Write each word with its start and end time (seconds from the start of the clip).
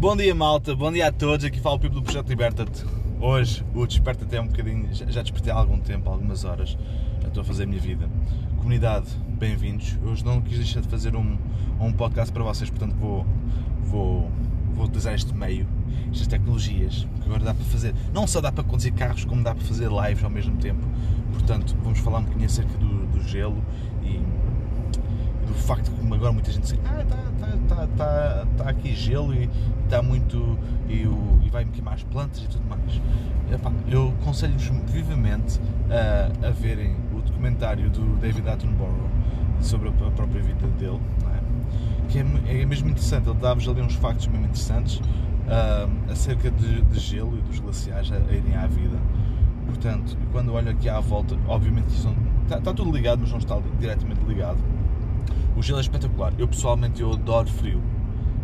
Bom 0.00 0.16
dia, 0.16 0.34
malta. 0.34 0.74
Bom 0.74 0.90
dia 0.90 1.08
a 1.08 1.12
todos. 1.12 1.44
Aqui 1.44 1.60
fala 1.60 1.76
o 1.76 1.78
Pipo 1.78 1.96
do 1.96 2.02
Projeto 2.02 2.26
Liberta-te. 2.26 2.86
Hoje 3.20 3.62
o 3.74 3.86
Desperta-te 3.86 4.34
é 4.34 4.40
um 4.40 4.46
bocadinho. 4.46 4.88
Já 4.94 5.20
despertei 5.20 5.52
há 5.52 5.56
algum 5.56 5.78
tempo, 5.78 6.08
algumas 6.08 6.42
horas. 6.42 6.78
Já 7.20 7.28
estou 7.28 7.42
a 7.42 7.44
fazer 7.44 7.64
a 7.64 7.66
minha 7.66 7.78
vida. 7.78 8.08
Comunidade, 8.56 9.08
bem-vindos. 9.28 9.98
Hoje 10.02 10.24
não 10.24 10.40
quis 10.40 10.56
deixar 10.56 10.80
de 10.80 10.88
fazer 10.88 11.14
um, 11.14 11.36
um 11.78 11.92
podcast 11.92 12.32
para 12.32 12.42
vocês, 12.42 12.70
portanto 12.70 12.94
vou, 12.94 13.26
vou, 13.82 14.30
vou 14.72 14.86
utilizar 14.86 15.12
este 15.12 15.34
meio, 15.34 15.68
estas 16.10 16.26
tecnologias, 16.28 17.06
que 17.20 17.26
agora 17.26 17.44
dá 17.44 17.52
para 17.52 17.64
fazer. 17.66 17.94
Não 18.14 18.26
só 18.26 18.40
dá 18.40 18.50
para 18.50 18.64
conduzir 18.64 18.94
carros, 18.94 19.26
como 19.26 19.44
dá 19.44 19.54
para 19.54 19.64
fazer 19.66 19.90
lives 19.90 20.24
ao 20.24 20.30
mesmo 20.30 20.56
tempo. 20.56 20.80
Portanto, 21.30 21.76
vamos 21.82 21.98
falar 21.98 22.20
um 22.20 22.22
bocadinho 22.22 22.46
acerca 22.46 22.72
do, 22.78 23.06
do 23.06 23.22
gelo 23.28 23.62
e 24.02 24.18
do 25.50 25.54
facto 25.54 25.90
que 25.90 26.14
agora 26.14 26.32
muita 26.32 26.52
gente 26.52 26.62
diz 26.62 26.78
ah, 26.84 27.02
está 27.02 27.16
tá, 27.16 27.56
tá, 27.68 27.86
tá, 27.96 28.46
tá 28.56 28.70
aqui 28.70 28.94
gelo 28.94 29.34
e 29.34 29.50
está 29.84 30.00
muito 30.00 30.56
e, 30.88 31.02
e 31.44 31.50
vai-me 31.50 31.72
queimar 31.72 31.94
as 31.94 32.04
plantas 32.04 32.42
e 32.42 32.48
tudo 32.48 32.64
mais. 32.68 33.00
Epá, 33.52 33.72
eu 33.88 34.14
aconselho-vos 34.20 34.70
vivamente 34.86 35.60
a, 35.90 36.46
a 36.46 36.50
verem 36.50 36.96
o 37.12 37.20
documentário 37.20 37.90
do 37.90 38.16
David 38.20 38.48
Attenborough 38.48 39.10
sobre 39.60 39.88
a, 39.88 40.06
a 40.06 40.10
própria 40.12 40.40
vida 40.40 40.68
dele, 40.78 41.00
é? 41.34 42.08
que 42.08 42.18
é, 42.18 42.62
é 42.62 42.64
mesmo 42.64 42.88
interessante, 42.88 43.28
ele 43.28 43.38
dá-vos 43.38 43.68
ali 43.68 43.82
uns 43.82 43.94
factos 43.94 44.28
mesmo 44.28 44.46
interessantes 44.46 45.00
ah, 45.48 45.88
acerca 46.10 46.50
de, 46.50 46.82
de 46.82 47.00
gelo 47.00 47.36
e 47.36 47.40
dos 47.42 47.58
glaciais 47.58 48.10
a, 48.12 48.16
a 48.16 48.32
irem 48.32 48.54
à 48.54 48.68
vida. 48.68 48.98
Portanto, 49.66 50.16
quando 50.30 50.52
olho 50.52 50.70
aqui 50.70 50.88
à 50.88 51.00
volta, 51.00 51.36
obviamente 51.48 51.88
está, 51.88 52.58
está 52.58 52.72
tudo 52.72 52.92
ligado, 52.92 53.20
mas 53.20 53.30
não 53.30 53.38
está 53.38 53.60
diretamente 53.78 54.20
ligado 54.24 54.58
o 55.56 55.62
gelo 55.62 55.78
é 55.78 55.82
espetacular. 55.82 56.32
Eu 56.38 56.48
pessoalmente 56.48 57.00
eu 57.00 57.12
adoro 57.12 57.48
frio. 57.48 57.82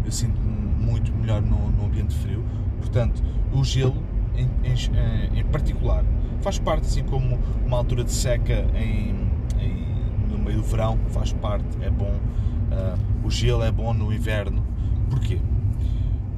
Eu 0.04 0.12
sinto-me 0.12 0.84
muito 0.84 1.12
melhor 1.12 1.42
no, 1.42 1.70
no, 1.70 1.86
ambiente 1.86 2.14
frio. 2.14 2.44
Portanto, 2.78 3.22
o 3.52 3.64
gelo 3.64 4.02
em, 4.36 4.48
em, 4.64 5.38
em, 5.38 5.44
particular 5.44 6.04
faz 6.40 6.58
parte, 6.58 6.86
assim 6.86 7.02
como 7.02 7.38
uma 7.64 7.76
altura 7.76 8.04
de 8.04 8.12
seca 8.12 8.66
em, 8.74 9.14
no 10.30 10.38
meio 10.38 10.58
do 10.58 10.64
verão, 10.64 10.98
faz 11.08 11.32
parte, 11.32 11.66
é 11.80 11.90
bom. 11.90 12.12
Uh, 12.12 13.26
o 13.26 13.30
gelo 13.30 13.62
é 13.62 13.70
bom 13.70 13.92
no 13.92 14.12
inverno. 14.12 14.62
Porquê? 15.10 15.38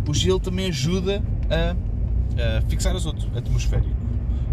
O 0.09 0.15
gelo 0.15 0.41
também 0.41 0.69
ajuda 0.69 1.23
a, 1.51 2.59
a 2.59 2.63
fixar 2.63 2.95
azoto 2.95 3.29
atmosférico 3.37 4.09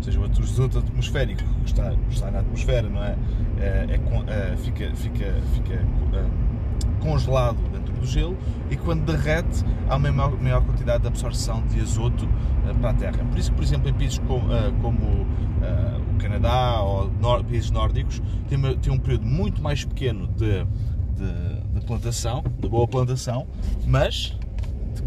seja, 0.06 0.20
o 0.20 0.24
azoto 0.24 0.80
atmosférico 0.80 1.44
que 1.64 1.70
está, 1.70 1.94
está 2.10 2.32
na 2.32 2.40
atmosfera, 2.40 2.88
não 2.88 3.04
é? 3.04 3.16
É, 3.60 3.86
é, 3.90 4.54
é 4.54 4.58
fica, 4.58 4.92
fica, 4.96 5.34
fica 5.54 5.74
é, 5.74 7.00
congelado 7.00 7.58
dentro 7.72 7.94
do 7.94 8.06
gelo 8.06 8.38
e 8.70 8.76
quando 8.76 9.06
derrete 9.06 9.64
há 9.90 9.96
uma 9.96 10.12
maior, 10.12 10.42
maior 10.42 10.62
quantidade 10.62 11.02
de 11.02 11.08
absorção 11.08 11.64
de 11.68 11.80
azoto 11.80 12.28
para 12.82 12.90
a 12.90 12.94
Terra. 12.94 13.18
Por 13.30 13.38
isso 13.38 13.52
que, 13.52 13.58
por 13.58 13.64
exemplo, 13.64 13.90
em 13.90 13.94
países 13.94 14.18
como, 14.20 14.48
como 14.82 15.28
o 16.14 16.18
Canadá 16.18 16.82
ou 16.82 17.12
nor, 17.22 17.44
países 17.44 17.70
nórdicos 17.70 18.22
tem, 18.50 18.60
tem 18.78 18.92
um 18.92 18.98
período 18.98 19.26
muito 19.26 19.62
mais 19.62 19.86
pequeno 19.86 20.28
de, 20.28 20.66
de, 21.16 21.80
de 21.80 21.86
plantação, 21.86 22.44
de 22.60 22.68
boa 22.68 22.88
plantação, 22.88 23.46
mas 23.86 24.36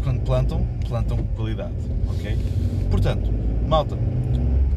quando 0.03 0.21
plantam, 0.21 0.65
plantam 0.87 1.17
com 1.17 1.23
qualidade, 1.35 1.73
ok? 2.09 2.37
Portanto, 2.89 3.31
malta, 3.67 3.97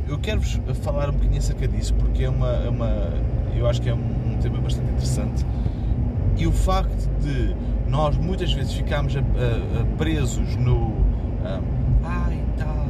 eu 0.08 0.18
quero-vos 0.18 0.60
falar 0.82 1.10
um 1.10 1.12
bocadinho 1.12 1.38
acerca 1.38 1.68
disso, 1.68 1.94
porque 1.94 2.24
é 2.24 2.30
uma, 2.30 2.48
é 2.48 2.68
uma 2.68 3.12
eu 3.56 3.66
acho 3.66 3.80
que 3.80 3.88
é 3.88 3.94
um, 3.94 3.98
um, 3.98 4.38
tema 4.40 4.58
bastante 4.58 4.90
interessante. 4.90 5.46
E 6.36 6.46
o 6.46 6.52
facto 6.52 7.08
de 7.20 7.54
nós 7.88 8.16
muitas 8.16 8.52
vezes 8.52 8.72
ficarmos 8.72 9.16
a, 9.16 9.20
a, 9.20 9.80
a 9.80 9.96
presos 9.96 10.56
no 10.56 10.92
ah, 11.44 11.60
tal, 12.56 12.86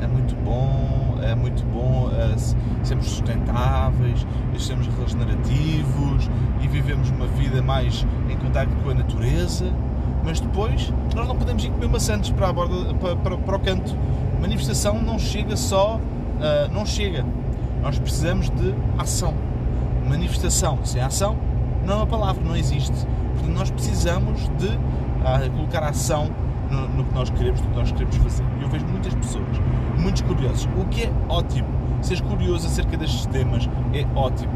é 0.00 0.06
muito 0.06 0.34
bom, 0.44 1.18
é 1.22 1.34
muito 1.34 1.64
bom 1.66 2.08
uh, 2.08 2.84
sermos 2.84 3.06
sustentáveis, 3.06 4.26
sermos 4.58 4.86
regenerativos 4.86 6.30
e 6.62 6.68
vivemos 6.68 7.10
uma 7.10 7.26
vida 7.26 7.62
mais 7.62 8.06
em 8.28 8.36
contato 8.36 8.70
com 8.82 8.90
a 8.90 8.94
natureza, 8.94 9.66
mas 10.24 10.40
depois 10.40 10.92
nós 11.14 11.26
não 11.26 11.36
podemos 11.36 11.64
ir 11.64 11.70
comer 11.70 11.88
maçãs 11.88 12.30
para, 12.30 12.52
para, 12.52 13.16
para, 13.16 13.36
para 13.38 13.56
o 13.56 13.60
canto. 13.60 13.96
manifestação 14.40 15.00
não 15.00 15.18
chega 15.18 15.56
só 15.56 16.00
uh, 16.40 16.72
não 16.72 16.84
chega. 16.84 17.24
Nós 17.82 17.98
precisamos 17.98 18.50
de 18.50 18.74
ação. 18.98 19.34
Manifestação 20.10 20.80
sem 20.84 21.00
ação 21.00 21.36
não 21.86 22.02
é 22.02 22.06
palavra, 22.06 22.42
não 22.42 22.56
existe. 22.56 23.06
Portanto, 23.34 23.54
nós 23.56 23.70
precisamos 23.70 24.48
de 24.58 24.66
uh, 24.66 25.50
colocar 25.54 25.84
ação 25.84 26.28
no, 26.68 26.88
no, 26.88 27.04
que 27.04 27.14
nós 27.14 27.30
queremos, 27.30 27.60
no 27.60 27.68
que 27.68 27.76
nós 27.76 27.92
queremos 27.92 28.16
fazer. 28.16 28.44
Eu 28.60 28.68
vejo 28.68 28.86
muitas 28.86 29.14
pessoas, 29.14 29.56
muitos 29.96 30.22
curiosos, 30.22 30.68
o 30.76 30.84
que 30.86 31.04
é 31.04 31.12
ótimo. 31.28 31.68
Ser 32.02 32.20
curioso 32.22 32.66
acerca 32.66 32.96
destes 32.96 33.24
temas 33.26 33.70
é 33.94 34.04
ótimo. 34.18 34.52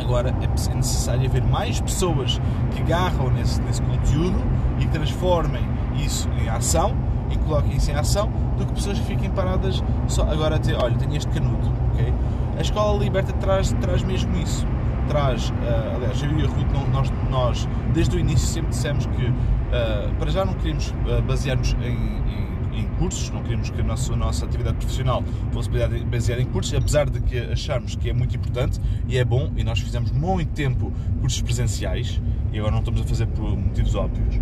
Agora 0.00 0.34
é 0.40 0.74
necessário 0.74 1.28
haver 1.28 1.44
mais 1.44 1.78
pessoas 1.78 2.40
que 2.74 2.80
agarram 2.80 3.30
nesse, 3.30 3.60
nesse 3.60 3.82
conteúdo 3.82 4.42
e 4.78 4.86
transformem 4.86 5.62
isso 5.94 6.26
em 6.42 6.48
ação 6.48 6.96
e 7.30 7.36
coloquem 7.36 7.76
isso 7.76 7.90
em 7.90 7.94
ação 7.94 8.30
do 8.56 8.64
que 8.64 8.72
pessoas 8.72 8.98
que 8.98 9.04
fiquem 9.04 9.30
paradas 9.30 9.84
só 10.08 10.22
agora 10.22 10.56
a 10.56 10.58
dizer, 10.58 10.76
olha, 10.76 10.96
tenho 10.96 11.14
este 11.16 11.28
canudo, 11.28 11.70
ok? 11.92 12.14
A 12.60 12.62
escola 12.62 13.02
liberta 13.02 13.32
traz, 13.32 13.72
traz 13.80 14.02
mesmo 14.02 14.36
isso. 14.36 14.66
Traz, 15.08 15.48
uh, 15.48 15.96
aliás, 15.96 16.22
eu 16.22 16.38
e 16.38 16.44
a 16.44 16.46
Ruth, 16.46 16.90
nós, 16.92 17.10
nós 17.30 17.68
desde 17.94 18.14
o 18.16 18.20
início 18.20 18.46
sempre 18.46 18.68
dissemos 18.68 19.06
que 19.06 19.24
uh, 19.24 20.14
para 20.18 20.30
já 20.30 20.44
não 20.44 20.52
queríamos 20.52 20.90
uh, 20.90 21.22
basear-nos 21.26 21.72
em, 21.82 21.86
em, 21.86 22.80
em, 22.82 22.84
cursos, 22.98 23.30
não 23.30 23.40
queríamos 23.40 23.70
que 23.70 23.80
a 23.80 23.82
nossa, 23.84 24.12
a 24.12 24.16
nossa 24.16 24.44
atividade 24.44 24.76
profissional 24.76 25.24
fosse 25.52 25.70
baseada 25.70 26.42
em 26.42 26.44
cursos, 26.44 26.74
apesar 26.74 27.08
de 27.08 27.18
que 27.22 27.38
acharmos 27.38 27.96
que 27.96 28.10
é 28.10 28.12
muito 28.12 28.36
importante 28.36 28.78
e 29.08 29.16
é 29.16 29.24
bom, 29.24 29.50
e 29.56 29.64
nós 29.64 29.80
fizemos 29.80 30.12
muito 30.12 30.52
tempo 30.52 30.92
cursos 31.18 31.40
presenciais, 31.40 32.20
e 32.52 32.58
agora 32.58 32.72
não 32.72 32.80
estamos 32.80 33.00
a 33.00 33.04
fazer 33.04 33.26
por 33.28 33.56
motivos 33.56 33.94
óbvios. 33.94 34.36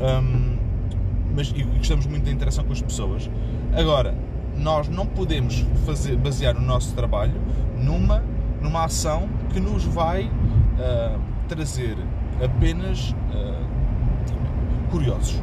Um, 0.00 0.56
mas 1.36 1.52
e 1.54 1.62
gostamos 1.62 2.04
muito 2.06 2.24
da 2.24 2.32
interação 2.32 2.64
com 2.64 2.72
as 2.72 2.82
pessoas. 2.82 3.30
Agora, 3.72 4.12
nós 4.56 4.88
não 4.88 5.06
podemos 5.06 5.64
fazer, 5.84 6.16
basear 6.16 6.56
o 6.56 6.60
nosso 6.60 6.94
trabalho 6.94 7.40
numa, 7.78 8.22
numa 8.60 8.84
ação 8.84 9.28
que 9.52 9.60
nos 9.60 9.84
vai 9.84 10.24
uh, 10.24 11.20
trazer 11.48 11.96
apenas 12.42 13.10
uh, 13.10 14.90
curiosos. 14.90 15.42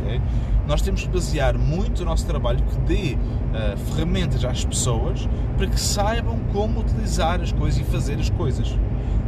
Okay? 0.00 0.20
Nós 0.66 0.82
temos 0.82 1.02
que 1.02 1.08
basear 1.08 1.56
muito 1.56 2.02
o 2.02 2.04
nosso 2.04 2.26
trabalho 2.26 2.62
que 2.64 2.78
dê 2.80 3.14
uh, 3.14 3.76
ferramentas 3.92 4.44
às 4.44 4.64
pessoas 4.64 5.28
para 5.56 5.66
que 5.66 5.78
saibam 5.78 6.38
como 6.52 6.80
utilizar 6.80 7.40
as 7.40 7.52
coisas 7.52 7.80
e 7.80 7.84
fazer 7.84 8.18
as 8.18 8.30
coisas. 8.30 8.76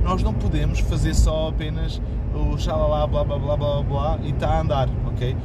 Nós 0.02 0.22
não 0.22 0.32
podemos 0.32 0.80
fazer 0.80 1.14
só 1.14 1.48
apenas 1.48 2.00
o 2.34 2.56
xalala, 2.56 3.06
blá 3.06 3.24
blá 3.24 3.38
blá 3.38 3.56
blá 3.56 3.82
blá 3.82 4.18
e 4.22 4.30
está 4.30 4.48
a 4.50 4.60
andar, 4.60 4.88
ok? 5.06 5.36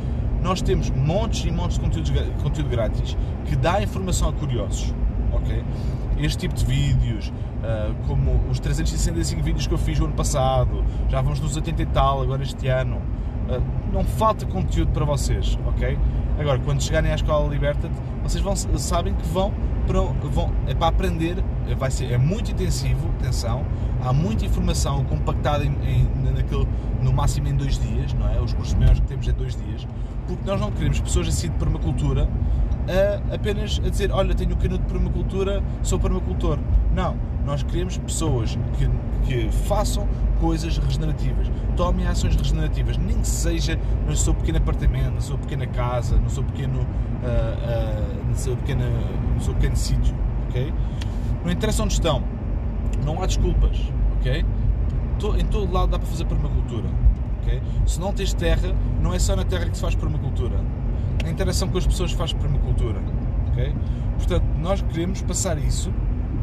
Nós 0.43 0.61
temos 0.61 0.89
montes 0.89 1.45
e 1.45 1.51
montes 1.51 1.79
de 1.79 1.85
conteúdo, 1.85 2.43
conteúdo 2.43 2.69
grátis 2.69 3.17
que 3.45 3.55
dá 3.55 3.81
informação 3.81 4.29
a 4.29 4.33
curiosos, 4.33 4.93
ok? 5.31 5.63
Este 6.17 6.39
tipo 6.39 6.53
de 6.53 6.65
vídeos, 6.65 7.29
uh, 7.29 7.95
como 8.07 8.39
os 8.51 8.59
365 8.59 9.41
vídeos 9.41 9.65
que 9.65 9.73
eu 9.73 9.77
fiz 9.77 9.99
o 9.99 10.05
ano 10.05 10.13
passado, 10.13 10.83
já 11.09 11.21
vamos 11.21 11.39
nos 11.39 11.55
80 11.55 11.81
e 11.81 11.85
tal, 11.87 12.21
agora 12.21 12.43
este 12.43 12.67
ano, 12.67 12.97
uh, 12.97 13.91
não 13.91 14.03
falta 14.03 14.45
conteúdo 14.45 14.91
para 14.91 15.05
vocês, 15.05 15.57
ok? 15.65 15.97
Agora, 16.37 16.59
quando 16.59 16.81
chegarem 16.81 17.11
à 17.11 17.15
Escola 17.15 17.47
Liberta-te, 17.49 17.95
vocês 18.21 18.43
vão, 18.43 18.55
sabem 18.55 19.13
que 19.13 19.25
vão 19.27 19.53
para, 19.87 20.01
vão, 20.01 20.51
é 20.67 20.73
para 20.73 20.87
aprender, 20.87 21.37
vai 21.77 21.89
ser, 21.89 22.11
é 22.11 22.17
muito 22.17 22.51
intensivo, 22.51 23.09
atenção, 23.19 23.65
há 24.03 24.11
muita 24.11 24.45
informação 24.45 25.03
compactada 25.05 25.63
em, 25.63 25.71
em, 25.85 26.31
naquele, 26.33 26.67
no 27.01 27.13
máximo 27.13 27.47
em 27.47 27.55
dois 27.55 27.79
dias, 27.79 28.13
não 28.13 28.29
é? 28.29 28.39
Os 28.41 28.53
cursos 28.53 28.73
maiores 28.73 28.99
que 28.99 29.07
temos 29.07 29.27
é 29.27 29.31
dois 29.31 29.55
dias, 29.55 29.87
porque 30.27 30.45
nós 30.45 30.59
não 30.59 30.71
queremos 30.71 30.99
pessoas 30.99 31.27
assim 31.27 31.49
de 31.49 31.55
permacultura 31.55 32.27
a, 32.87 33.35
apenas 33.35 33.81
a 33.83 33.89
dizer, 33.89 34.11
olha, 34.11 34.33
tenho 34.35 34.53
o 34.53 34.57
canudo 34.57 34.83
de 34.83 34.91
permacultura, 34.91 35.63
sou 35.81 35.99
permacultor. 35.99 36.59
Não, 36.93 37.15
nós 37.45 37.63
queremos 37.63 37.97
pessoas 37.97 38.57
que, 38.77 38.89
que 39.25 39.51
façam 39.51 40.07
coisas 40.39 40.77
regenerativas, 40.77 41.49
tomem 41.75 42.05
ações 42.07 42.35
regenerativas, 42.35 42.97
nem 42.97 43.19
que 43.19 43.27
seja 43.27 43.79
no 44.07 44.15
seu 44.15 44.33
pequeno 44.33 44.57
apartamento, 44.57 45.13
na 45.13 45.21
sua 45.21 45.37
pequena 45.37 45.65
casa, 45.67 46.17
no 46.17 46.29
seu 46.29 46.43
pequeno, 46.43 46.79
uh, 46.79 46.85
uh, 46.85 48.29
no 48.29 48.35
seu 48.35 48.55
pequeno, 48.57 48.83
no 49.35 49.41
seu 49.41 49.53
pequeno 49.53 49.75
sítio, 49.75 50.15
ok? 50.49 50.73
Não 51.43 51.51
interessa 51.51 51.83
onde 51.83 51.93
estão, 51.93 52.23
não 53.05 53.21
há 53.21 53.25
desculpas, 53.25 53.79
ok? 54.19 54.45
Em 55.39 55.45
todo 55.45 55.71
lado 55.71 55.89
dá 55.89 55.97
para 55.97 56.07
fazer 56.07 56.25
permacultura, 56.25 56.89
ok? 57.43 57.61
Se 57.85 57.99
não 57.99 58.13
tens 58.13 58.33
terra, 58.33 58.73
não 59.01 59.13
é 59.13 59.19
só 59.19 59.35
na 59.35 59.43
terra 59.43 59.69
que 59.69 59.75
se 59.75 59.81
faz 59.81 59.95
permacultura. 59.95 60.59
A 61.23 61.29
interação 61.29 61.67
com 61.67 61.77
as 61.77 61.85
pessoas 61.85 62.11
faz 62.11 62.33
permacultura, 62.33 62.99
ok? 63.51 63.75
Portanto, 64.17 64.45
nós 64.59 64.81
queremos 64.81 65.21
passar 65.21 65.57
isso 65.57 65.93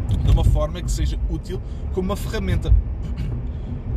de 0.08 0.30
uma 0.30 0.44
forma 0.44 0.80
que 0.82 0.90
seja 0.90 1.18
útil 1.28 1.60
como 1.92 2.08
uma 2.08 2.16
ferramenta. 2.16 2.72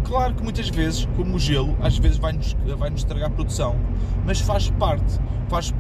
Claro 0.04 0.36
que 0.36 0.44
muitas 0.44 0.68
vezes, 0.68 1.08
como 1.16 1.36
o 1.36 1.40
gelo, 1.40 1.78
às 1.82 1.98
vezes 1.98 2.18
vai-nos 2.18 2.58
vai 2.78 2.90
-nos 2.90 3.00
estragar 3.00 3.30
a 3.30 3.34
produção, 3.34 3.78
mas 4.26 4.42
faz 4.42 4.70
parte, 4.72 5.18
faz, 5.48 5.74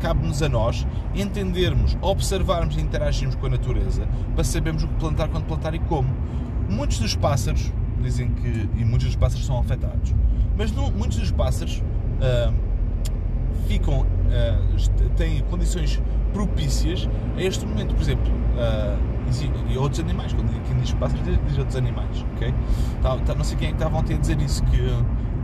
cabe-nos 0.00 0.40
a 0.44 0.48
nós 0.48 0.86
entendermos, 1.12 1.98
observarmos 2.00 2.76
e 2.76 2.80
interagirmos 2.80 3.34
com 3.34 3.46
a 3.46 3.50
natureza 3.50 4.06
para 4.32 4.44
sabermos 4.44 4.84
o 4.84 4.88
que 4.88 4.94
plantar, 4.94 5.28
quando 5.28 5.46
plantar 5.46 5.74
e 5.74 5.80
como. 5.80 6.08
Muitos 6.68 7.00
dos 7.00 7.16
pássaros 7.16 7.72
dizem 8.04 8.30
que, 8.30 8.68
e 8.76 8.84
muitos 8.84 9.06
dos 9.06 9.16
pássaros 9.16 9.44
são 9.44 9.58
afetados, 9.58 10.14
mas 10.56 10.70
não, 10.72 10.90
muitos 10.90 11.18
dos 11.18 11.30
pássaros 11.30 11.82
uh, 12.20 12.54
ficam, 13.66 14.00
uh, 14.00 15.08
têm 15.16 15.40
condições 15.42 16.00
propícias 16.32 17.08
a 17.36 17.42
este 17.42 17.64
momento. 17.66 17.94
Por 17.94 18.02
exemplo, 18.02 18.30
uh, 18.30 19.14
e 19.70 19.78
outros 19.78 20.00
animais, 20.00 20.32
quando 20.32 20.52
quem 20.64 20.76
diz 20.76 20.92
pássaros 20.92 21.24
diz 21.24 21.58
outros 21.58 21.76
animais, 21.76 22.24
ok? 22.34 22.54
Tá, 23.02 23.16
tá, 23.18 23.34
não 23.34 23.44
sei 23.44 23.56
quem 23.56 23.68
é 23.68 23.70
estava 23.72 23.96
ontem 23.96 24.14
a 24.14 24.18
dizer 24.18 24.40
isso, 24.40 24.62
que 24.64 24.78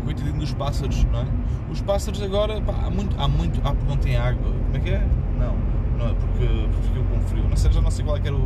coitadinho 0.05 0.39
dos 0.39 0.53
pássaros, 0.55 1.05
não 1.05 1.21
é? 1.21 1.27
Os 1.71 1.81
pássaros 1.81 2.23
agora, 2.23 2.61
pá, 2.61 2.75
há 2.85 2.91
muito, 2.91 3.17
há 3.19 3.29
muito, 3.29 3.61
ah, 3.65 3.73
porque 3.73 3.89
não 3.89 3.97
tem 3.97 4.17
água, 4.17 4.53
como 4.53 4.77
é 4.77 4.81
que 4.81 4.91
é? 4.91 5.07
Não, 5.39 5.55
não 5.99 6.11
é 6.11 6.15
porque, 6.15 6.47
porque 6.73 6.89
ficou 6.89 7.05
com 7.05 7.21
frio, 7.23 7.49
não 7.49 7.57
sei, 7.57 7.73
já 7.73 7.81
não 7.81 7.91
sei 7.91 8.05
qual 8.05 8.17
é 8.17 8.21
que 8.21 8.29
era 8.29 8.37
o, 8.37 8.41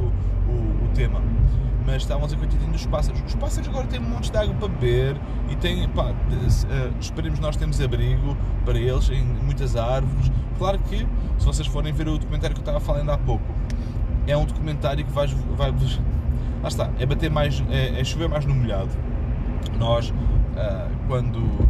o, 0.49 0.85
o 0.85 0.89
tema, 0.95 1.21
mas 1.85 2.03
estavam 2.03 2.25
a 2.25 2.27
dizer 2.27 2.39
coitadinho 2.39 2.73
dos 2.73 2.87
pássaros. 2.87 3.23
Os 3.27 3.35
pássaros 3.35 3.69
agora 3.69 3.87
têm 3.87 4.01
um 4.01 4.09
monte 4.09 4.31
de 4.31 4.37
água 4.37 4.55
para 4.55 4.69
beber 4.69 5.17
e 5.51 5.57
têm, 5.57 5.89
pá, 5.89 6.11
uh, 6.11 6.15
esperemos 6.99 7.39
nós 7.39 7.57
temos 7.57 7.81
abrigo 7.81 8.37
para 8.65 8.79
eles 8.79 9.09
em 9.11 9.23
muitas 9.23 9.77
árvores. 9.77 10.31
Claro 10.59 10.79
que, 10.79 11.07
se 11.39 11.47
vocês 11.47 11.67
forem 11.67 11.93
ver 11.93 12.09
o 12.09 12.19
documentário 12.19 12.55
que 12.55 12.61
eu 12.61 12.63
estava 12.63 12.81
falando 12.81 13.11
há 13.11 13.19
pouco, 13.19 13.45
é 14.27 14.37
um 14.37 14.45
documentário 14.45 15.05
que 15.05 15.13
vai, 15.13 15.27
vai 15.27 15.73
lá 16.65 16.69
está, 16.69 16.91
é 16.99 17.05
bater 17.05 17.31
mais, 17.31 17.63
é, 17.71 18.01
é 18.01 18.05
chover 18.05 18.29
mais 18.29 18.47
no 18.47 18.55
molhado. 18.55 18.91
Nós, 19.79 20.09
uh, 20.11 20.15
quando, 21.07 21.69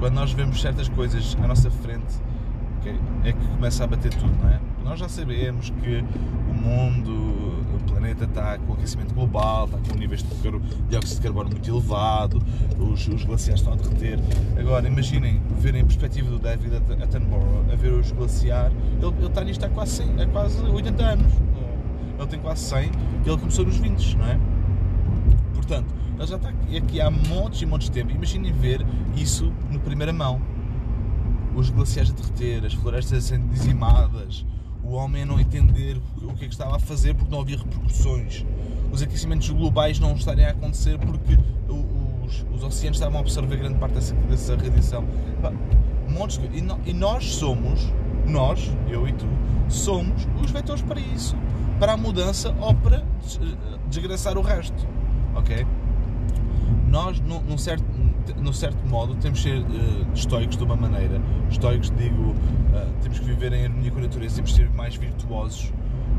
quando 0.00 0.14
nós 0.14 0.32
vemos 0.32 0.60
certas 0.60 0.88
coisas 0.88 1.36
à 1.40 1.46
nossa 1.46 1.70
frente, 1.70 2.20
okay, 2.80 2.98
é 3.22 3.32
que 3.32 3.46
começa 3.46 3.84
a 3.84 3.86
bater 3.86 4.12
tudo, 4.12 4.36
não 4.42 4.50
é? 4.50 4.60
Nós 4.84 4.98
já 4.98 5.08
sabemos 5.08 5.70
que 5.70 6.04
o 6.50 6.54
mundo, 6.54 7.61
planeta 7.82 8.24
está 8.24 8.58
com 8.58 8.72
aquecimento 8.74 9.14
global, 9.14 9.66
está 9.66 9.78
com 9.78 9.98
níveis 9.98 10.22
de 10.22 10.28
dióxido 10.88 11.16
de 11.16 11.20
carbono 11.22 11.50
muito 11.50 11.68
elevado, 11.68 12.42
os, 12.78 13.06
os 13.08 13.24
glaciares 13.24 13.60
estão 13.60 13.72
a 13.72 13.76
derreter. 13.76 14.18
Agora, 14.58 14.86
imaginem, 14.86 15.40
verem 15.58 15.82
a 15.82 15.84
perspectiva 15.84 16.30
do 16.30 16.38
David 16.38 16.76
Attenborough 16.76 17.64
a 17.72 17.76
ver 17.76 17.92
os 17.92 18.12
glaciares, 18.12 18.76
ele, 19.00 19.14
ele 19.18 19.26
está 19.26 19.44
nisto 19.44 19.64
há 19.64 19.68
quase, 19.68 19.92
100, 19.96 20.22
há 20.22 20.26
quase 20.26 20.62
80 20.62 21.02
anos. 21.02 21.32
Ele 22.18 22.26
tem 22.28 22.40
quase 22.40 22.62
100 22.62 22.90
e 23.24 23.28
ele 23.28 23.38
começou 23.38 23.64
nos 23.64 23.76
20, 23.76 24.16
não 24.16 24.26
é? 24.26 24.38
Portanto, 25.54 25.94
ele 26.18 26.26
já 26.26 26.36
está 26.36 26.48
aqui 26.48 27.00
há 27.00 27.10
montes 27.10 27.62
e 27.62 27.66
montes 27.66 27.88
de 27.88 27.94
tempo. 27.94 28.12
Imaginem 28.12 28.52
ver 28.52 28.86
isso 29.16 29.52
no 29.70 29.80
primeira 29.80 30.12
mão. 30.12 30.40
Os 31.54 31.70
glaciares 31.70 32.10
a 32.10 32.14
derreter, 32.14 32.64
as 32.64 32.74
florestas 32.74 33.18
a 33.18 33.20
serem 33.20 33.46
dizimadas, 33.48 34.46
o 34.92 34.96
homem 34.96 35.22
a 35.22 35.26
não 35.26 35.40
entender 35.40 35.98
o 36.22 36.34
que 36.34 36.44
é 36.44 36.48
que 36.48 36.52
estava 36.52 36.76
a 36.76 36.78
fazer 36.78 37.14
porque 37.14 37.30
não 37.32 37.40
havia 37.40 37.56
repercussões, 37.56 38.44
os 38.92 39.00
aquecimentos 39.00 39.48
globais 39.48 39.98
não 39.98 40.12
estarem 40.12 40.44
a 40.44 40.50
acontecer 40.50 40.98
porque 40.98 41.38
os, 42.22 42.44
os 42.52 42.62
oceanos 42.62 42.98
estavam 42.98 43.16
a 43.16 43.20
absorver 43.20 43.56
grande 43.56 43.78
parte 43.78 43.94
dessa, 43.94 44.14
dessa 44.14 44.54
radiação. 44.54 45.04
Montes 46.10 46.36
de... 46.36 46.58
e, 46.58 46.90
e 46.90 46.92
nós 46.92 47.24
somos, 47.24 47.90
nós, 48.26 48.70
eu 48.86 49.08
e 49.08 49.14
tu, 49.14 49.26
somos 49.66 50.28
os 50.42 50.50
vetores 50.50 50.82
para 50.82 51.00
isso, 51.00 51.34
para 51.80 51.94
a 51.94 51.96
mudança 51.96 52.54
ou 52.60 52.74
para 52.74 53.02
desgraçar 53.88 54.36
o 54.36 54.42
resto, 54.42 54.86
ok? 55.34 55.66
Nós, 56.86 57.18
num 57.20 57.56
certo, 57.56 57.82
no 58.40 58.52
certo 58.52 58.86
modo, 58.86 59.14
temos 59.16 59.40
de 59.40 59.50
ser 59.50 59.58
uh, 59.58 60.06
estoicos 60.14 60.56
de 60.56 60.64
uma 60.64 60.76
maneira. 60.76 61.20
Estoicos, 61.50 61.92
digo, 61.96 62.30
uh, 62.30 62.92
temos 63.00 63.18
que 63.18 63.24
viver 63.24 63.52
em 63.52 63.64
harmonia 63.64 63.90
com 63.90 63.98
a 63.98 64.02
natureza, 64.02 64.36
temos 64.36 64.52
que 64.52 64.56
ser 64.58 64.70
mais 64.70 64.96
virtuosos, 64.96 65.72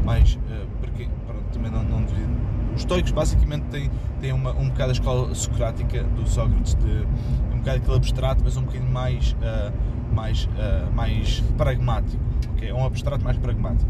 mais. 0.04 0.36
Uh, 0.36 0.68
porque, 0.80 1.08
pronto, 1.26 1.44
também 1.52 1.72
não, 1.72 1.84
não 1.84 2.04
devido. 2.04 2.54
Os 2.74 2.82
estoicos, 2.82 3.12
basicamente, 3.12 3.64
têm, 3.66 3.90
têm 4.20 4.34
uma, 4.34 4.52
um 4.52 4.70
bocado 4.70 4.90
a 4.90 4.94
escola 4.94 5.36
socrática 5.36 6.04
do 6.04 6.28
Sócrates, 6.28 6.76
de, 6.76 7.08
um 7.54 7.60
bocado 7.60 7.78
aquele 7.78 7.96
abstrato, 7.96 8.42
mas 8.44 8.58
um 8.58 8.64
bocadinho 8.64 8.92
mais, 8.92 9.36
mais, 10.12 10.50
mais 10.96 11.42
pragmático. 11.56 12.22
Okay? 12.54 12.70
É 12.70 12.74
um 12.74 12.84
abstrato 12.84 13.24
mais 13.24 13.38
pragmático. 13.38 13.90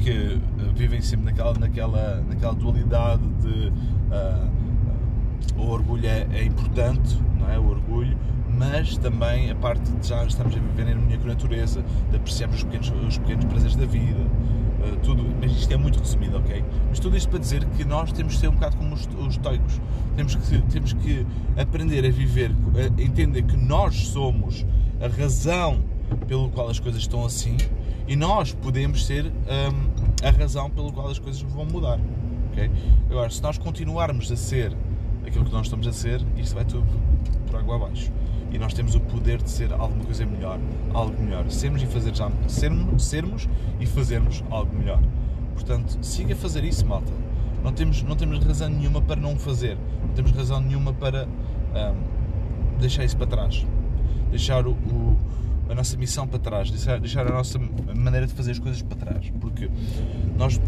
Que 0.00 0.40
vivem 0.74 1.00
sempre 1.00 1.26
naquela, 1.26 1.54
naquela, 1.54 2.24
naquela 2.28 2.52
dualidade 2.52 3.22
de 3.40 3.72
orgulho 5.76 6.06
é, 6.06 6.26
é, 6.32 6.44
importante, 6.44 7.18
não 7.38 7.50
é? 7.50 7.58
O 7.58 7.68
orgulho, 7.68 8.16
mas 8.48 8.96
também 8.98 9.50
a 9.50 9.54
parte 9.54 9.90
de 9.90 10.08
já 10.08 10.24
estamos 10.24 10.54
a 10.54 10.58
viver 10.58 10.88
em 10.88 10.92
harmonia 10.92 11.18
com 11.18 11.24
a 11.24 11.28
natureza, 11.28 11.84
de 12.10 12.16
apreciarmos 12.16 12.58
os 12.58 12.64
pequenos, 12.64 12.92
os 13.06 13.18
pequenos 13.18 13.44
prazeres 13.44 13.76
da 13.76 13.86
vida, 13.86 14.20
uh, 14.20 14.96
tudo, 15.02 15.24
mas 15.40 15.52
isto 15.52 15.72
é 15.72 15.76
muito 15.76 15.98
resumido, 15.98 16.38
ok? 16.38 16.64
Mas 16.88 16.98
tudo 16.98 17.16
isto 17.16 17.28
para 17.28 17.38
dizer 17.38 17.64
que 17.76 17.84
nós 17.84 18.12
temos 18.12 18.34
que 18.34 18.40
ser 18.40 18.48
um 18.48 18.54
bocado 18.54 18.76
como 18.76 18.94
os, 18.94 19.08
os 19.18 19.34
estoicos, 19.34 19.80
temos 20.16 20.34
que, 20.34 20.62
temos 20.62 20.92
que 20.94 21.26
aprender 21.56 22.06
a 22.06 22.10
viver, 22.10 22.50
a 22.74 23.02
entender 23.02 23.42
que 23.42 23.56
nós 23.56 24.08
somos 24.08 24.64
a 25.00 25.08
razão 25.08 25.84
pelo 26.26 26.48
qual 26.50 26.68
as 26.68 26.80
coisas 26.80 27.02
estão 27.02 27.24
assim 27.24 27.56
e 28.08 28.14
nós 28.14 28.52
podemos 28.52 29.04
ser 29.04 29.26
um, 29.26 30.26
a 30.26 30.30
razão 30.30 30.70
pelo 30.70 30.92
qual 30.92 31.08
as 31.08 31.18
coisas 31.18 31.42
vão 31.42 31.64
mudar. 31.66 31.98
Okay? 32.52 32.70
Agora, 33.10 33.28
se 33.28 33.42
nós 33.42 33.58
continuarmos 33.58 34.30
a 34.30 34.36
ser 34.36 34.72
aquilo 35.26 35.44
que 35.44 35.52
nós 35.52 35.66
estamos 35.66 35.86
a 35.86 35.92
ser, 35.92 36.22
isto 36.36 36.54
vai 36.54 36.64
tudo 36.64 36.86
por 37.46 37.56
água 37.56 37.76
abaixo. 37.76 38.10
E 38.52 38.58
nós 38.58 38.72
temos 38.72 38.94
o 38.94 39.00
poder 39.00 39.42
de 39.42 39.50
ser 39.50 39.72
alguma 39.72 40.04
coisa 40.04 40.24
melhor, 40.24 40.58
algo 40.94 41.20
melhor. 41.22 41.50
Sermos 41.50 41.82
e 41.82 41.86
fazer 41.86 42.14
já, 42.14 42.30
sermos, 42.46 43.04
sermos 43.04 43.48
e 43.80 43.86
fazermos 43.86 44.42
algo 44.50 44.74
melhor. 44.74 45.02
Portanto, 45.54 45.98
siga 46.02 46.34
a 46.34 46.36
fazer 46.36 46.64
isso, 46.64 46.86
malta. 46.86 47.12
Não 47.62 47.72
temos, 47.72 48.02
não 48.02 48.14
temos 48.14 48.38
razão 48.44 48.68
nenhuma 48.68 49.00
para 49.02 49.20
não 49.20 49.36
fazer. 49.36 49.76
Não 50.00 50.14
temos 50.14 50.30
razão 50.30 50.60
nenhuma 50.60 50.92
para 50.92 51.26
deixar 52.78 53.04
isso 53.04 53.16
para 53.16 53.26
trás. 53.26 53.66
Deixar 54.30 54.66
o, 54.66 54.72
o, 54.72 55.16
a 55.68 55.74
nossa 55.74 55.96
missão 55.96 56.26
para 56.26 56.38
trás. 56.38 56.70
Deixar, 56.70 57.00
deixar 57.00 57.26
a 57.26 57.32
nossa 57.32 57.58
maneira 57.94 58.26
de 58.26 58.32
fazer 58.32 58.52
as 58.52 58.58
coisas 58.58 58.82
para 58.82 58.96
trás. 58.96 59.32
Porque 59.40 59.68
nós, 60.38 60.60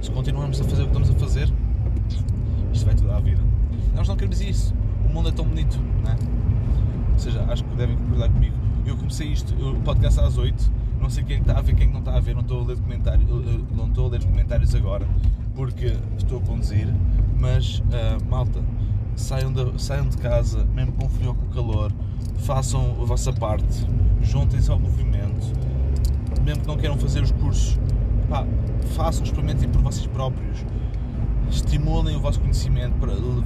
se 0.00 0.10
continuarmos 0.10 0.60
a 0.60 0.64
fazer 0.64 0.82
o 0.82 0.86
que 0.86 0.98
estamos 0.98 1.10
a 1.10 1.14
fazer, 1.14 1.52
isto 2.84 2.86
vai 2.86 2.94
tudo 2.94 3.12
à 3.12 3.20
vida. 3.20 3.42
Nós 3.94 4.06
não 4.06 4.16
queremos 4.16 4.40
isso. 4.40 4.74
O 5.08 5.12
mundo 5.12 5.28
é 5.28 5.32
tão 5.32 5.44
bonito, 5.44 5.78
não 6.02 6.12
é? 6.12 6.16
Ou 7.12 7.18
seja, 7.18 7.44
acho 7.48 7.64
que 7.64 7.74
devem 7.76 7.96
concordar 7.96 8.28
comigo. 8.28 8.56
Eu 8.84 8.96
comecei 8.96 9.28
isto, 9.28 9.54
o 9.54 9.80
podcast 9.80 10.20
às 10.20 10.36
8, 10.36 10.70
não 11.00 11.08
sei 11.08 11.24
quem 11.24 11.40
está 11.40 11.58
a 11.58 11.62
ver, 11.62 11.74
quem 11.74 11.88
não 11.88 12.00
está 12.00 12.16
a 12.16 12.20
ver, 12.20 12.34
não 12.34 12.42
estou 12.42 12.62
a 12.62 12.64
ler 12.66 12.76
comentários, 12.76 13.28
não 13.74 13.86
estou 13.86 14.06
a 14.06 14.10
ler 14.10 14.24
comentários 14.24 14.74
agora, 14.74 15.06
porque 15.54 15.96
estou 16.18 16.38
a 16.38 16.40
conduzir, 16.42 16.86
mas 17.38 17.78
uh, 17.78 18.24
malta, 18.28 18.60
saiam 19.16 19.50
de, 19.50 19.82
saiam 19.82 20.06
de 20.06 20.18
casa, 20.18 20.66
mesmo 20.74 20.92
com 20.92 21.08
frio 21.08 21.28
ou 21.28 21.34
com 21.34 21.46
calor, 21.46 21.92
façam 22.38 22.96
a 23.00 23.04
vossa 23.06 23.32
parte, 23.32 23.86
juntem-se 24.20 24.70
ao 24.70 24.78
movimento, 24.78 25.52
mesmo 26.42 26.60
que 26.60 26.68
não 26.68 26.76
queiram 26.76 26.98
fazer 26.98 27.22
os 27.22 27.30
cursos, 27.32 27.78
pá, 28.28 28.44
façam, 28.94 29.24
experimentem 29.24 29.68
por 29.68 29.80
vocês 29.80 30.06
próprios 30.06 30.64
estimulem 31.56 32.16
o 32.16 32.20
vosso 32.20 32.40
conhecimento, 32.40 32.94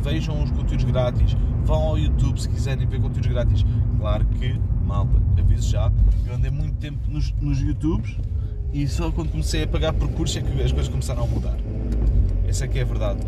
vejam 0.03 0.43
os 0.43 0.51
conteúdos 0.51 0.85
grátis, 0.85 1.37
vão 1.65 1.83
ao 1.83 1.99
YouTube 1.99 2.41
se 2.41 2.49
quiserem 2.49 2.87
ver 2.87 3.01
conteúdos 3.01 3.31
grátis. 3.31 3.65
Claro 3.99 4.25
que, 4.27 4.59
malta, 4.85 5.21
aviso 5.39 5.71
já, 5.71 5.93
eu 6.27 6.35
andei 6.35 6.51
muito 6.51 6.77
tempo 6.77 6.99
nos, 7.09 7.33
nos 7.41 7.61
YouTubes 7.61 8.17
e 8.73 8.87
só 8.87 9.11
quando 9.11 9.31
comecei 9.31 9.63
a 9.63 9.67
pagar 9.67 9.93
por 9.93 10.09
curso 10.09 10.39
é 10.39 10.43
que 10.43 10.63
as 10.63 10.73
coisas 10.73 10.89
começaram 10.89 11.25
a 11.25 11.27
mudar. 11.27 11.57
Essa 12.47 12.65
é 12.65 12.69
que 12.69 12.79
é 12.79 12.83
a 12.83 12.85
verdade. 12.85 13.21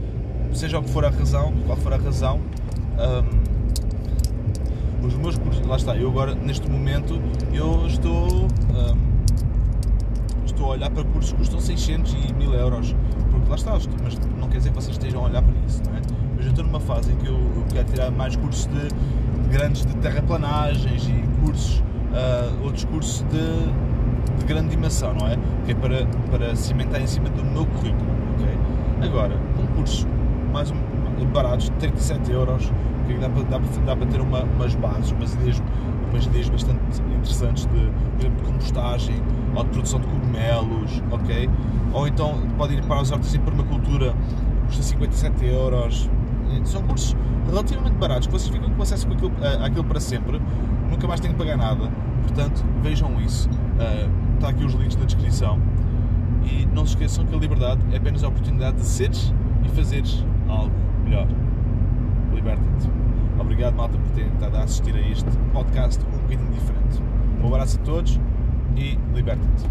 Seja 0.53 0.79
o 0.79 0.83
que 0.83 0.91
for 0.91 1.05
a 1.05 1.11
razão, 1.11 1.53
qual 1.67 1.77
for 1.79 1.93
a 1.93 1.97
razão, 1.97 2.41
hum, 2.99 3.51
os 5.07 5.15
meus 5.15 5.39
cursos, 5.39 5.65
lá 5.67 5.77
está, 5.77 5.97
eu 5.97 6.09
agora 6.09 6.35
neste 6.35 6.69
momento 6.69 7.21
eu 7.53 7.87
estou. 7.87 8.45
Hum, 8.45 9.10
estou 10.61 10.73
a 10.73 10.75
olhar 10.75 10.91
para 10.91 11.05
cursos 11.05 11.33
que 11.33 11.39
custam 11.39 11.59
600 11.59 12.13
e 12.13 12.35
1000 12.35 12.53
euros, 12.53 12.95
porque 13.31 13.49
lá 13.49 13.57
está, 13.57 13.73
mas 14.03 14.19
não 14.39 14.49
quer 14.49 14.59
dizer 14.59 14.69
que 14.69 14.75
vocês 14.75 14.97
estejam 14.97 15.23
a 15.23 15.29
olhar 15.29 15.43
para 15.43 15.55
isso, 15.67 15.83
não 15.87 15.97
é? 15.97 16.01
Mas 16.37 16.45
eu 16.45 16.51
estou 16.51 16.65
numa 16.65 16.81
fase 16.81 17.13
em 17.13 17.17
que 17.17 17.27
eu, 17.27 17.35
eu 17.35 17.65
quero 17.73 17.89
tirar 17.89 18.11
mais 18.11 18.37
cursos 18.37 18.67
de, 18.67 18.89
de 18.89 19.49
grandes 19.49 19.87
de 19.87 19.95
terraplanagens 19.97 21.09
e 21.09 21.25
cursos, 21.43 21.79
uh, 21.79 22.63
outros 22.63 22.85
cursos 22.85 23.23
de, 23.31 24.39
de, 24.39 24.45
grande 24.45 24.69
dimensão, 24.69 25.15
não 25.15 25.29
é? 25.29 25.39
Que 25.65 25.73
é 25.73 25.75
para, 25.75 26.07
para 26.31 26.55
cimentar 26.55 27.01
em 27.01 27.07
cima 27.07 27.31
do 27.31 27.43
meu 27.43 27.65
currículo, 27.65 28.11
ok? 28.35 29.09
Agora, 29.09 29.41
um 29.59 29.67
curso 29.75 30.07
mais 30.53 30.71
baratos, 31.29 31.71
37 31.79 32.33
euros, 32.33 32.73
que 33.07 33.15
dá 33.15 33.29
para, 33.29 33.43
dá 33.45 33.61
para, 33.61 33.83
dá 33.85 33.97
para 33.97 34.07
ter 34.07 34.21
uma, 34.21 34.43
umas 34.43 34.75
bases, 34.75 35.11
umas 35.13 35.35
ideias, 35.35 35.63
umas 36.11 36.27
ideias 36.27 36.49
bastante 36.49 36.81
interessantes 37.01 37.67
de, 37.67 37.71
por 37.71 38.21
exemplo, 38.21 38.37
de 38.37 38.53
compostagem, 38.53 39.17
ou 39.55 39.65
de 39.65 39.71
produção 39.71 40.01
de 40.01 40.07
cogumelos, 40.07 41.03
ok? 41.11 41.51
Ou 41.93 42.07
então 42.07 42.39
pode 42.57 42.75
ir 42.75 42.85
para 42.85 43.01
as 43.01 43.13
artes 43.13 43.35
e 43.35 43.39
permacultura, 43.39 44.15
custa 44.67 44.83
57 44.83 45.45
euros. 45.47 46.11
São 46.65 46.83
cursos 46.83 47.17
relativamente 47.49 47.95
baratos, 47.95 48.27
que 48.27 48.33
vocês 48.33 48.53
ficam 48.55 48.71
com 48.71 48.83
acesso 48.83 49.07
àquilo, 49.09 49.33
àquilo 49.65 49.85
para 49.85 50.01
sempre, 50.01 50.41
nunca 50.91 51.07
mais 51.07 51.21
têm 51.21 51.33
que 51.33 51.39
pagar 51.39 51.57
nada. 51.57 51.91
Portanto, 52.23 52.65
vejam 52.83 53.21
isso. 53.21 53.49
Uh, 53.49 54.11
está 54.35 54.49
aqui 54.49 54.65
os 54.65 54.73
links 54.75 54.97
na 54.97 55.05
descrição. 55.05 55.59
E 56.45 56.67
não 56.67 56.87
se 56.87 56.93
esqueçam 56.93 57.27
que 57.27 57.35
a 57.35 57.39
liberdade 57.39 57.81
é 57.93 57.97
apenas 57.97 58.25
a 58.25 58.29
oportunidade 58.29 58.79
de 58.79 58.85
seres 58.85 59.35
e 59.65 59.69
fazeres 59.69 60.25
algo 60.49 60.73
melhor. 61.11 61.27
Liberta-te. 62.33 62.89
Obrigado, 63.41 63.75
malta, 63.75 63.99
por 63.99 64.11
terem 64.11 64.33
estado 64.33 64.57
a 64.57 64.63
assistir 64.63 64.95
a 64.95 65.01
este 65.01 65.29
podcast 65.53 66.05
um 66.07 66.11
bocadinho 66.11 66.51
diferente. 66.53 67.03
Um 67.43 67.47
abraço 67.49 67.81
a 67.81 67.83
todos 67.83 68.21
e 68.77 68.97
liberta-te. 69.15 69.69